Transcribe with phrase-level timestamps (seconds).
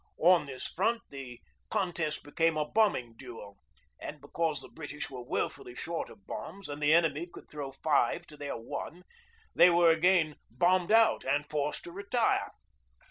[0.23, 1.39] On this front the
[1.69, 3.57] contest became a bombing duel,
[3.99, 8.25] and because the British were woefully short of bombs and the enemy could throw five
[8.25, 9.03] to their one,
[9.53, 12.49] they were once again 'bombed out' and forced to retire.